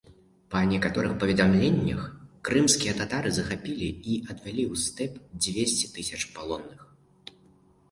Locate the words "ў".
4.71-4.83